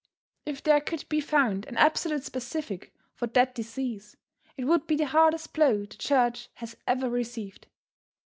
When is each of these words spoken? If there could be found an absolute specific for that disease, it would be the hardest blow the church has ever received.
If 0.47 0.63
there 0.63 0.81
could 0.81 1.07
be 1.09 1.21
found 1.21 1.67
an 1.67 1.77
absolute 1.77 2.23
specific 2.23 2.91
for 3.13 3.27
that 3.27 3.53
disease, 3.53 4.17
it 4.57 4.63
would 4.63 4.87
be 4.87 4.95
the 4.95 5.05
hardest 5.05 5.53
blow 5.53 5.85
the 5.85 5.95
church 5.95 6.49
has 6.55 6.75
ever 6.87 7.07
received. 7.07 7.67